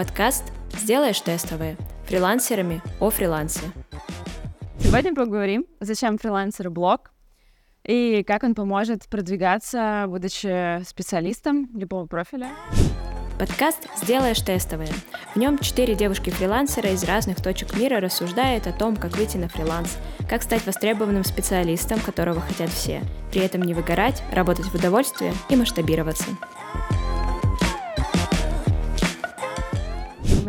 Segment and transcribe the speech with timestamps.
[0.00, 0.44] Подкаст
[0.78, 3.60] «Сделаешь тестовые» фрилансерами о фрилансе.
[4.78, 7.12] Сегодня поговорим, зачем фрилансеру блог
[7.84, 12.48] и как он поможет продвигаться, будучи специалистом любого профиля.
[13.38, 14.88] Подкаст «Сделаешь тестовые».
[15.34, 19.98] В нем четыре девушки-фрилансера из разных точек мира рассуждают о том, как выйти на фриланс,
[20.30, 25.56] как стать востребованным специалистом, которого хотят все, при этом не выгорать, работать в удовольствие и
[25.56, 26.24] масштабироваться.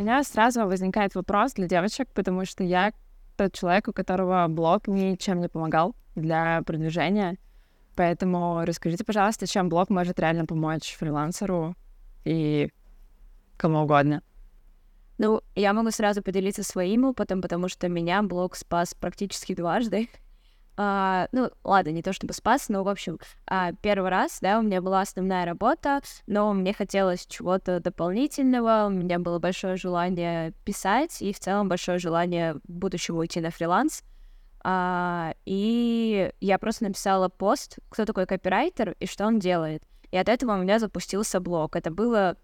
[0.02, 2.92] Меня сразу возникает вопрос для девочек, потому что я
[3.38, 7.38] тот человек, у которого блог ничем не помогал для продвижения.
[7.96, 11.76] Поэтому расскажите, пожалуйста, чем блог может реально помочь фрилансеру
[12.26, 12.72] и
[13.58, 14.24] кому угодно.
[15.18, 20.10] Ну, я могу сразу поделиться своим опытом, потому что меня блог спас практически дважды.
[20.78, 24.62] А, ну, ладно, не то чтобы спас, но, в общем, а, первый раз, да, у
[24.62, 31.22] меня была основная работа, но мне хотелось чего-то дополнительного, у меня было большое желание писать
[31.22, 34.04] и в целом большое желание в будущем уйти на фриланс.
[34.64, 39.84] А, и я просто написала пост, кто такой копирайтер и что он делает.
[40.12, 41.76] И от этого у меня запустился блог.
[41.76, 42.38] Это было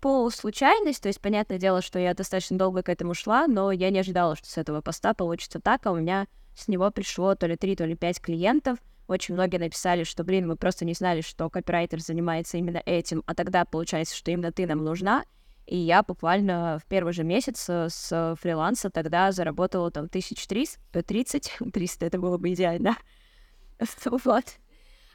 [0.00, 3.98] полуслучайность, то есть, понятное дело, что я достаточно долго к этому шла, но я не
[3.98, 6.26] ожидала, что с этого поста получится так, а у меня
[6.60, 8.78] с него пришло то ли три, то ли пять клиентов.
[9.08, 13.34] Очень многие написали, что, блин, мы просто не знали, что копирайтер занимается именно этим, а
[13.34, 15.24] тогда получается, что именно ты нам нужна.
[15.66, 21.58] И я буквально в первый же месяц э, с фриланса тогда заработала там 1300, 30,
[21.72, 22.96] 300, это было бы идеально.
[24.24, 24.44] Вот.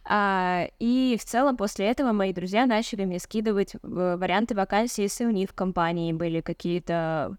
[0.08, 5.26] А, и в целом после этого мои друзья начали мне скидывать э, варианты вакансий, если
[5.26, 7.36] у них в компании были какие-то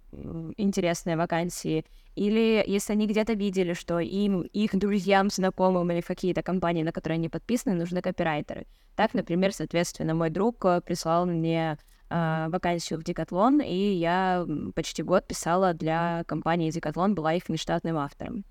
[0.56, 1.84] интересные вакансии,
[2.16, 7.18] или если они где-то видели, что им, их друзьям, знакомым или какие-то компании, на которые
[7.18, 8.66] они подписаны, нужны копирайтеры.
[8.96, 11.78] Так, например, соответственно, мой друг э, прислал мне
[12.10, 14.44] э, вакансию в Декатлон, и я
[14.74, 18.44] почти год писала для компании Декатлон, была их внештатным автором.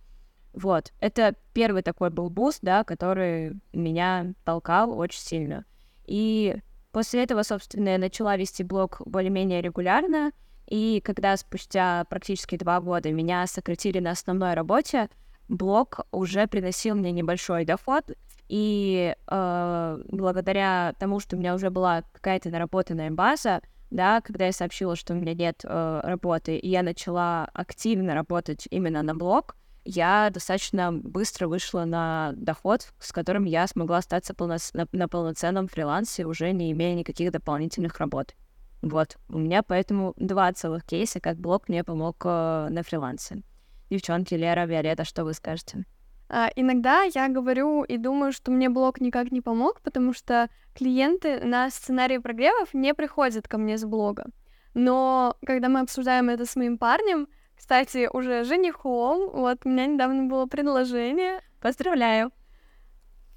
[0.55, 5.65] Вот, это первый такой был буст, да, который меня толкал очень сильно.
[6.05, 6.55] И
[6.91, 10.31] после этого, собственно, я начала вести блог более-менее регулярно,
[10.67, 15.09] и когда спустя практически два года меня сократили на основной работе,
[15.49, 18.11] блог уже приносил мне небольшой доход,
[18.47, 23.61] и э, благодаря тому, что у меня уже была какая-то наработанная база,
[23.91, 28.67] да, когда я сообщила, что у меня нет э, работы, и я начала активно работать
[28.71, 29.55] именно на блог,
[29.85, 34.57] я достаточно быстро вышла на доход, с которым я смогла остаться полно...
[34.73, 38.33] на, на полноценном фрилансе, уже не имея никаких дополнительных работ.
[38.81, 43.41] Вот, у меня поэтому два целых кейса, как блог мне помог э, на фрилансе.
[43.89, 45.85] Девчонки, Лера, Виолетта, что вы скажете?
[46.27, 51.39] А, иногда я говорю и думаю, что мне блог никак не помог, потому что клиенты
[51.39, 54.25] на сценарии прогревов не приходят ко мне с блога.
[54.73, 59.29] Но когда мы обсуждаем это с моим парнем, кстати, уже женихом.
[59.31, 61.41] Вот, у меня недавно было предложение.
[61.61, 62.31] Поздравляю.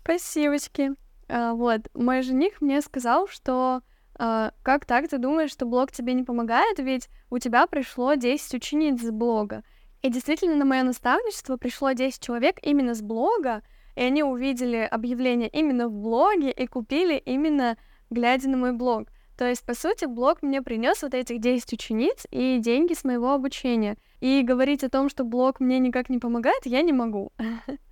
[0.02, 0.92] Спасибочки.
[1.28, 3.82] А, вот, мой жених мне сказал, что
[4.18, 8.54] а, как так, ты думаешь, что блог тебе не помогает, ведь у тебя пришло 10
[8.54, 9.62] учениц с блога.
[10.02, 13.62] И действительно, на мое наставничество пришло 10 человек именно с блога,
[13.96, 17.76] и они увидели объявление именно в блоге и купили именно
[18.10, 19.08] глядя на мой блог.
[19.38, 23.32] То есть, по сути, блог мне принес вот этих 10 учениц и деньги с моего
[23.32, 23.96] обучения.
[24.18, 27.30] И говорить о том, что блог мне никак не помогает, я не могу.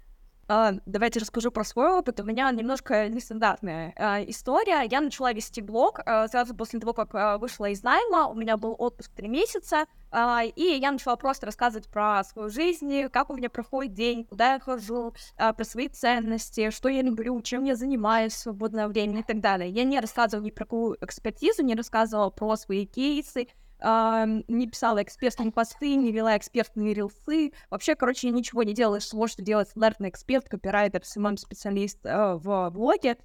[0.49, 2.21] А, давайте расскажу про свой опыт.
[2.21, 4.87] У меня немножко нестандартная а, история.
[4.89, 8.29] Я начала вести блог а, сразу после того, как вышла из найма.
[8.29, 13.29] У меня был отпуск три месяца, и я начала просто рассказывать про свою жизнь, как
[13.29, 17.75] у меня проходит день, куда я хожу, про свои ценности, что я люблю, чем я
[17.75, 19.69] занимаюсь в свободное время и так далее.
[19.69, 23.49] Я не рассказывала ни про какую экспертизу, не рассказывала про свои кейсы,
[23.81, 27.53] не писала экспертные посты, не вела экспертные рилсы.
[27.71, 32.39] Вообще, короче, я ничего не делала из того, что делает стандартный эксперт, копирайтер, SMM-специалист э,
[32.39, 33.19] в блоге.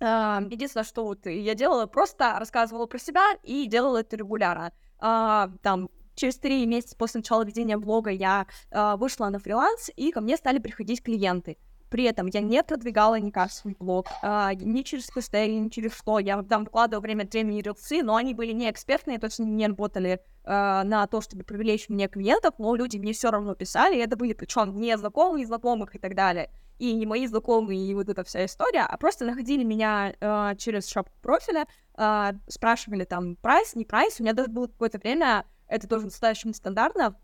[0.00, 4.72] Э, единственное, что вот я делала, просто рассказывала про себя и делала это регулярно.
[4.98, 10.36] Там через три месяца после начала ведения блога я вышла на фриланс, и ко мне
[10.36, 11.58] стали приходить клиенты.
[11.96, 16.18] При этом я не продвигала никак свой блог, а, ни через хэштеги, ни через что.
[16.18, 20.20] Я там вкладывала время от времени рилсы, но они были не экспертные, точно не работали
[20.44, 24.14] а, на то, чтобы привлечь мне клиентов, но люди мне все равно писали, и это
[24.18, 26.50] были причем не знакомые знакомых и так далее.
[26.78, 30.90] И не мои знакомые, и вот эта вся история, а просто находили меня а, через
[30.90, 34.20] шапку профиля, а, спрашивали там прайс, не прайс.
[34.20, 37.16] У меня даже было какое-то время, это тоже достаточно стандартно,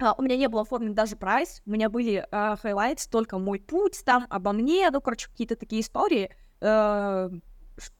[0.00, 3.60] Э, у меня не было оформлен даже прайс, у меня были э, highlights, только мой
[3.60, 6.30] путь там, обо мне, ну, короче, какие-то такие истории,
[6.60, 7.40] э,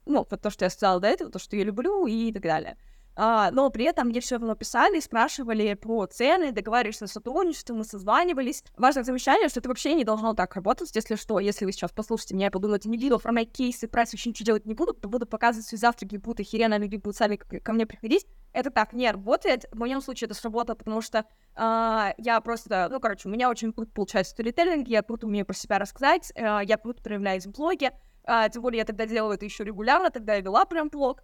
[0.05, 2.77] ну, то, что я сказала до этого, то, что я люблю и так далее.
[3.15, 7.83] А, но при этом мне все равно писали, спрашивали про цены, договаривались на сотрудничество, мы
[7.83, 8.63] созванивались.
[8.77, 12.35] Важное замечание, что это вообще не должно так работать, если что, если вы сейчас послушаете
[12.35, 15.25] меня и подумаете, не буду оформлять кейсы, прайс, вообще ничего делать не буду, то буду
[15.25, 18.25] показывать свои завтраки, будут охеренно, люди будут сами ко мне приходить.
[18.51, 19.65] Это так не работает.
[19.71, 21.25] В моем случае это сработало, потому что
[21.55, 25.53] Uh, я просто, ну, короче, у меня очень круто получается сторителлинг, я круто умею про
[25.53, 27.93] себя рассказать, uh, я круто проявляюсь в блоге,
[28.27, 31.21] uh, тем более я тогда делала это еще регулярно, тогда я вела прям блог.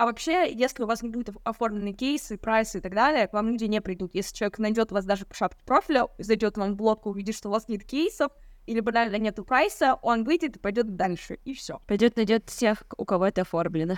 [0.00, 3.50] А вообще, если у вас не будет оформлены кейсы, прайсы и так далее, к вам
[3.50, 4.14] люди не придут.
[4.14, 7.52] Если человек найдет вас даже по шапке профиля, зайдет вам в блог, увидит, что у
[7.52, 8.32] вас нет кейсов,
[8.64, 11.82] или банально нету прайса, он выйдет и пойдет дальше, и все.
[11.86, 13.96] Пойдет найдет тех, у кого это оформлено.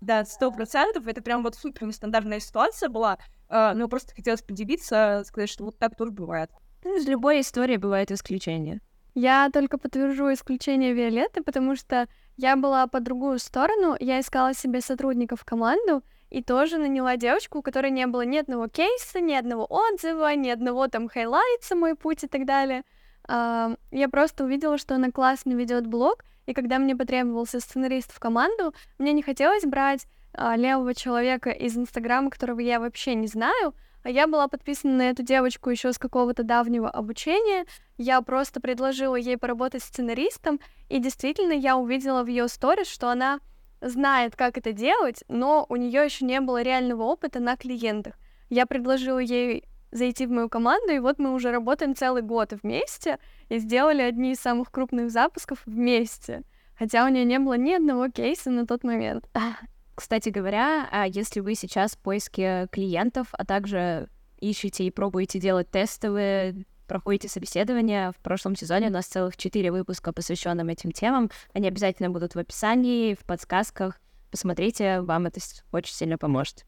[0.00, 1.06] Да, сто процентов.
[1.06, 3.18] Это прям вот супер нестандартная ситуация была.
[3.48, 6.50] Э, но просто хотелось поделиться, сказать, что вот так тоже бывает.
[6.82, 8.80] Ну, из любой истории бывает исключение.
[9.14, 14.80] Я только подтвержу исключение Виолетты, потому что я была по другую сторону, я искала себе
[14.80, 19.34] сотрудников в команду, и тоже наняла девочку, у которой не было ни одного кейса, ни
[19.34, 22.82] одного отзыва, ни одного там хайлайтса «Мой путь» и так далее.
[23.28, 28.18] Uh, я просто увидела, что она классно ведет блог, и когда мне потребовался сценарист в
[28.18, 33.74] команду, мне не хотелось брать а, левого человека из Инстаграма, которого я вообще не знаю,
[34.04, 37.64] а я была подписана на эту девочку еще с какого-то давнего обучения.
[37.96, 40.60] Я просто предложила ей поработать сценаристом,
[40.90, 43.40] и действительно я увидела в ее сторис, что она
[43.80, 48.14] знает, как это делать, но у нее еще не было реального опыта на клиентах.
[48.50, 53.18] Я предложила ей зайти в мою команду, и вот мы уже работаем целый год вместе
[53.48, 56.42] и сделали одни из самых крупных запусков вместе.
[56.78, 59.28] Хотя у нее не было ни одного кейса на тот момент.
[59.94, 64.08] Кстати говоря, а если вы сейчас в поиске клиентов, а также
[64.40, 68.12] ищете и пробуете делать тестовые, проходите собеседования.
[68.12, 71.30] В прошлом сезоне у нас целых четыре выпуска, посвященных этим темам.
[71.52, 74.00] Они обязательно будут в описании, в подсказках.
[74.30, 76.66] Посмотрите, вам это очень сильно поможет.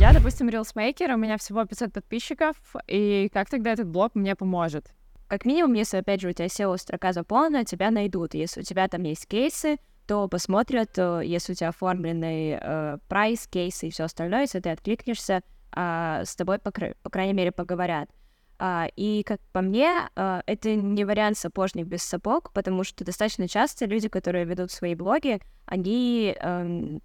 [0.00, 2.56] Я, допустим, рилсмейкер, у меня всего 500 подписчиков,
[2.88, 4.92] и как тогда этот блог мне поможет?
[5.34, 8.34] Как минимум, если, опять же, у тебя SEO-строка заполнена, тебя найдут.
[8.34, 13.48] Если у тебя там есть кейсы, то посмотрят, э, если у тебя оформленный э, прайс,
[13.48, 15.42] кейсы и все остальное, если ты откликнешься,
[15.74, 18.08] э, с тобой, по, по крайней мере, поговорят.
[18.60, 23.48] Uh, и, как по мне, uh, это не вариант сапожник без сапог, потому что достаточно
[23.48, 27.02] часто люди, которые ведут свои блоги, они uh,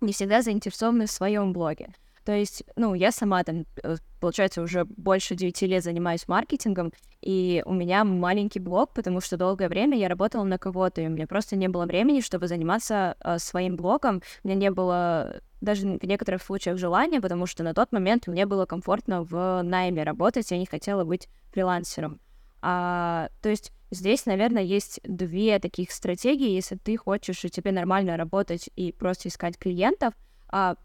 [0.00, 1.92] не всегда заинтересованы в своем блоге.
[2.30, 7.60] То есть, ну, я сама там, э, получается, уже больше 9 лет занимаюсь маркетингом, и
[7.66, 11.26] у меня маленький блог, потому что долгое время я работала на кого-то, и у меня
[11.26, 14.22] просто не было времени, чтобы заниматься э, своим блогом.
[14.44, 18.46] У меня не было даже в некоторых случаях желания, потому что на тот момент мне
[18.46, 22.20] было комфортно в найме работать, я не хотела быть фрилансером.
[22.62, 26.50] А, то есть здесь, наверное, есть две таких стратегии.
[26.50, 30.14] Если ты хочешь, и тебе нормально работать и просто искать клиентов,
[30.48, 30.76] а,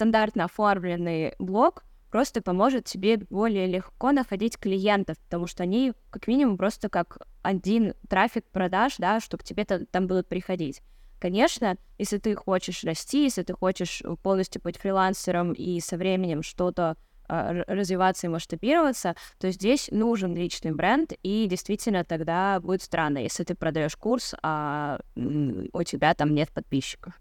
[0.00, 6.56] стандартно оформленный блог просто поможет тебе более легко находить клиентов, потому что они как минимум
[6.56, 10.80] просто как один трафик продаж, да, чтобы тебе там будут приходить.
[11.20, 16.96] Конечно, если ты хочешь расти, если ты хочешь полностью быть фрилансером и со временем что-то
[17.28, 23.44] э, развиваться и масштабироваться, то здесь нужен личный бренд, и действительно тогда будет странно, если
[23.44, 27.12] ты продаешь курс, а у тебя там нет подписчиков.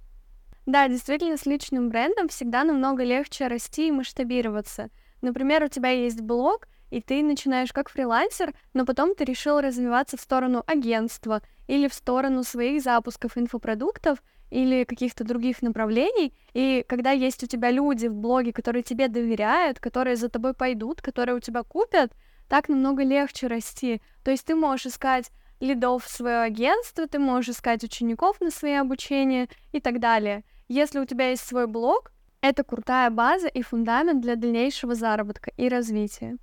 [0.66, 4.90] Да, действительно, с личным брендом всегда намного легче расти и масштабироваться.
[5.22, 10.18] Например, у тебя есть блог, и ты начинаешь как фрилансер, но потом ты решил развиваться
[10.18, 16.34] в сторону агентства или в сторону своих запусков инфопродуктов или каких-то других направлений.
[16.54, 21.02] И когда есть у тебя люди в блоге, которые тебе доверяют, которые за тобой пойдут,
[21.02, 22.14] которые у тебя купят,
[22.48, 24.02] так намного легче расти.
[24.24, 28.74] То есть ты можешь искать лидов в свое агентство, ты можешь искать учеников на свои
[28.74, 30.44] обучения и так далее.
[30.68, 32.12] Если у тебя есть свой блог,
[32.42, 36.38] это крутая база и фундамент для дальнейшего заработка и развития.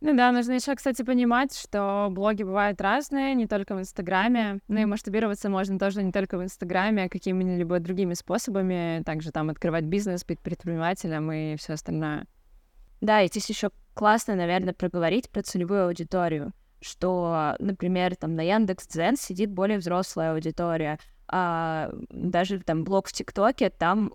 [0.00, 4.58] Ну да, нужно еще, кстати, понимать, что блоги бывают разные, не только в Инстаграме.
[4.66, 9.02] Ну и масштабироваться можно тоже не только в Инстаграме, а какими-либо другими способами.
[9.04, 12.26] Также там открывать бизнес, быть предпринимателем и все остальное.
[13.00, 19.16] Да, и здесь еще классно, наверное, проговорить про целевую аудиторию что, например, там на Яндекс.Дзен
[19.16, 20.98] сидит более взрослая аудитория,
[21.28, 24.12] а даже там блог в ТикТоке, там,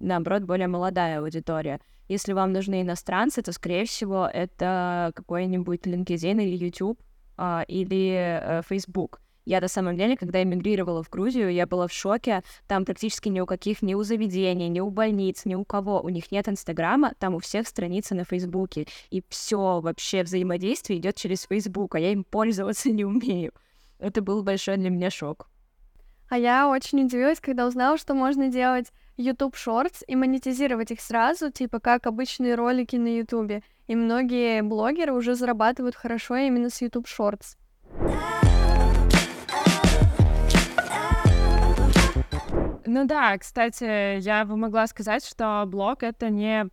[0.00, 1.80] наоборот, более молодая аудитория.
[2.08, 7.00] Если вам нужны иностранцы, то, скорее всего, это какой-нибудь LinkedIn или YouTube
[7.36, 9.20] а, или э, Facebook.
[9.46, 12.42] Я на самом деле, когда эмигрировала в Грузию, я была в шоке.
[12.66, 16.00] Там практически ни у каких, ни у заведений, ни у больниц, ни у кого.
[16.02, 18.88] У них нет Инстаграма, там у всех страницы на Фейсбуке.
[19.10, 23.52] И все вообще взаимодействие идет через Фейсбук, а я им пользоваться не умею.
[24.00, 25.48] Это был большой для меня шок.
[26.28, 31.52] А я очень удивилась, когда узнала, что можно делать YouTube Shorts и монетизировать их сразу,
[31.52, 33.62] типа как обычные ролики на YouTube.
[33.86, 37.56] И многие блогеры уже зарабатывают хорошо именно с YouTube Shorts.
[42.86, 46.68] Ну да, кстати, я бы могла сказать, что блог— это не...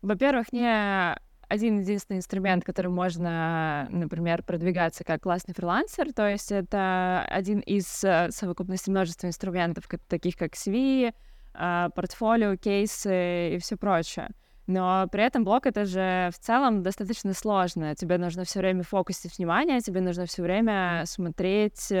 [0.00, 1.16] Во-первых, не
[1.48, 8.04] один единственный инструмент, которым можно, например, продвигаться как классный фрилансер, то есть это один из
[8.04, 11.12] э, совокупности множества инструментов, таких как CV,
[11.54, 14.30] а, портфолио, кейсы и все прочее.
[14.66, 17.94] Но при этом блог это же в целом достаточно сложно.
[17.94, 21.92] Тебе нужно все время фокусить внимание, тебе нужно все время смотреть,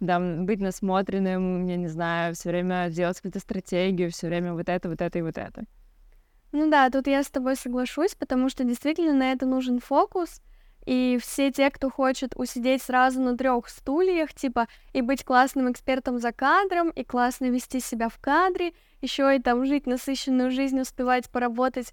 [0.00, 4.88] э, быть насмотренным, я не знаю, все время делать какую-то стратегию, все время вот это,
[4.88, 5.64] вот это и вот это.
[6.52, 10.42] Ну да, тут я с тобой соглашусь, потому что действительно на это нужен фокус,
[10.86, 16.18] и все те, кто хочет усидеть сразу на трех стульях, типа и быть классным экспертом
[16.18, 21.30] за кадром, и классно вести себя в кадре, еще и там жить насыщенную жизнь, успевать
[21.30, 21.92] поработать,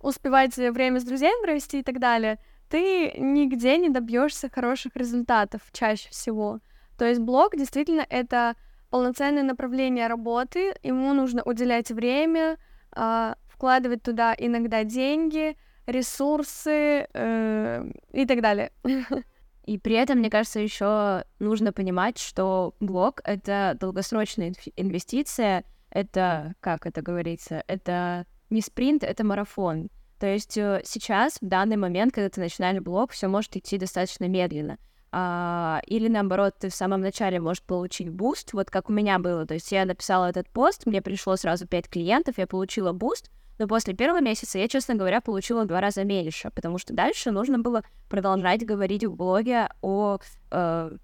[0.00, 2.38] успевать время с друзьями провести и так далее,
[2.68, 6.60] ты нигде не добьешься хороших результатов чаще всего.
[6.98, 8.56] То есть блог действительно это
[8.90, 12.58] полноценное направление работы, ему нужно уделять время,
[12.90, 18.72] а, вкладывать туда иногда деньги, ресурсы э, и так далее.
[19.64, 26.86] И при этом, мне кажется, еще нужно понимать, что блог— это долгосрочная инвестиция, это, как
[26.86, 29.90] это говорится, это не спринт, это марафон.
[30.18, 34.26] То есть э, сейчас, в данный момент, когда ты начинаешь блог, все может идти достаточно
[34.26, 34.78] медленно
[35.10, 39.46] а, или наоборот, ты в самом начале можешь получить буст, вот как у меня было.
[39.46, 43.66] То есть я написала этот пост, мне пришло сразу 5 клиентов, я получила буст, но
[43.66, 47.58] после первого месяца я, честно говоря, получила в два раза меньше, потому что дальше нужно
[47.58, 50.18] было продолжать говорить в блоге о...
[50.50, 50.96] Э,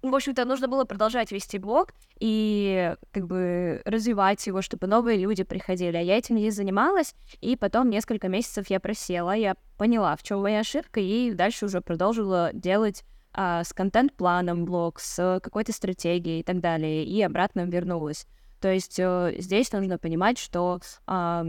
[0.00, 5.42] в общем-то, нужно было продолжать вести блог и как бы развивать его, чтобы новые люди
[5.42, 5.96] приходили.
[5.96, 10.40] А я этим не занималась, и потом несколько месяцев я просела, я поняла, в чем
[10.42, 13.04] моя ошибка, и дальше уже продолжила делать
[13.40, 18.26] а, с контент-планом блог, с какой-то стратегией и так далее, и обратно вернулась.
[18.60, 21.44] То есть э, здесь нужно понимать, что э,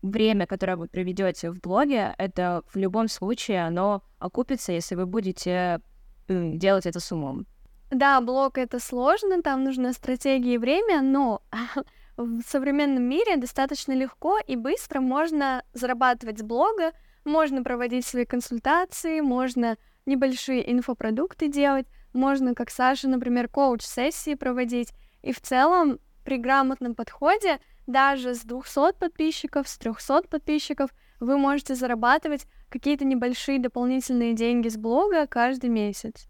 [0.00, 5.82] время, которое вы проведете в блоге, это в любом случае оно окупится, если вы будете
[6.26, 7.44] делать это с умом.
[7.90, 11.42] Да, блог это сложно, там нужна стратегия и время, но
[12.16, 16.92] в современном мире достаточно легко и быстро можно зарабатывать с блога,
[17.26, 19.76] можно проводить свои консультации, можно
[20.10, 24.92] небольшие инфопродукты делать, можно, как Саша, например, коуч-сессии проводить.
[25.22, 30.90] И в целом при грамотном подходе даже с 200 подписчиков, с 300 подписчиков
[31.20, 36.26] вы можете зарабатывать какие-то небольшие дополнительные деньги с блога каждый месяц.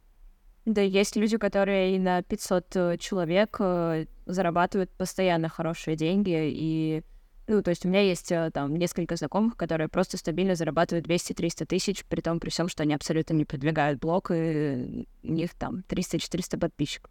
[0.66, 7.02] Да, есть люди, которые и на 500 э, человек э, зарабатывают постоянно хорошие деньги, и
[7.50, 11.66] ну, то есть у меня есть э, там несколько знакомых, которые просто стабильно зарабатывают 200-300
[11.66, 15.82] тысяч, при том, при всем, что они абсолютно не продвигают блог, и у них там
[15.88, 17.10] 300-400 подписчиков.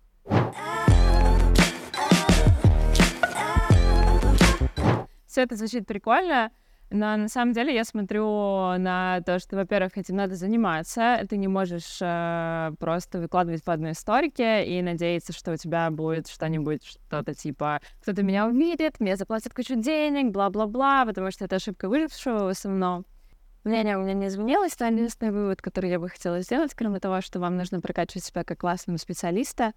[5.28, 6.52] Все это звучит прикольно,
[6.92, 8.26] но на самом деле я смотрю
[8.78, 11.24] на то, что, во-первых, этим надо заниматься.
[11.30, 16.28] Ты не можешь э, просто выкладывать по одной историке и надеяться, что у тебя будет
[16.28, 21.88] что-нибудь, что-то типа кто-то меня увидит, мне заплатят кучу денег, бла-бла-бла, потому что это ошибка
[21.90, 23.06] выжившего в основном.
[23.64, 27.22] Мнение у меня не изменилось, но единственный вывод, который я бы хотела сделать, кроме того,
[27.22, 29.74] что вам нужно прокачивать себя как классного специалиста,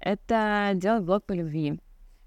[0.00, 1.78] это делать блог по любви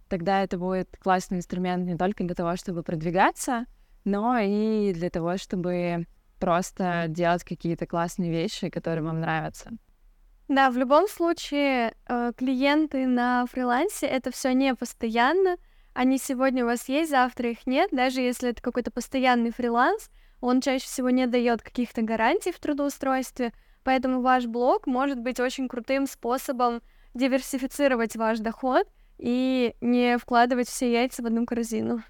[0.08, 3.66] тогда это будет классный инструмент не только для того, чтобы продвигаться,
[4.08, 6.08] но и для того, чтобы
[6.40, 9.72] просто делать какие-то классные вещи, которые вам нравятся.
[10.48, 15.58] Да, в любом случае, э, клиенты на фрилансе это все не постоянно.
[15.94, 17.90] Они сегодня у вас есть, завтра их нет.
[17.92, 20.10] Даже если это какой-то постоянный фриланс,
[20.40, 23.52] он чаще всего не дает каких-то гарантий в трудоустройстве.
[23.84, 26.82] Поэтому ваш блог может быть очень крутым способом
[27.14, 28.88] диверсифицировать ваш доход
[29.18, 32.04] и не вкладывать все яйца в одну корзину.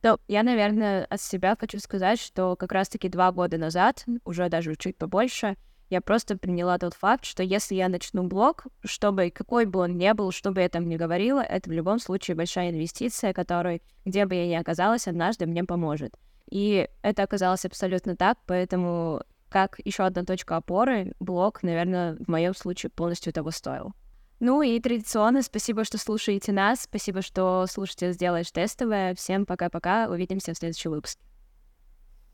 [0.00, 4.76] То я, наверное, от себя хочу сказать, что как раз-таки два года назад, уже даже
[4.76, 5.56] чуть побольше,
[5.90, 10.12] я просто приняла тот факт, что если я начну блог, чтобы какой бы он ни
[10.12, 14.26] был, что бы я там ни говорила, это в любом случае большая инвестиция, которая, где
[14.26, 16.14] бы я ни оказалась, однажды мне поможет.
[16.50, 22.54] И это оказалось абсолютно так, поэтому как еще одна точка опоры, блог, наверное, в моем
[22.54, 23.94] случае полностью того стоил.
[24.40, 29.14] Ну и традиционно спасибо, что слушаете нас, спасибо, что слушаете «Сделаешь тестовое».
[29.14, 31.20] Всем пока-пока, увидимся в следующем выпуске.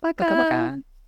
[0.01, 0.25] Пока!
[0.25, 0.94] Пока-пока!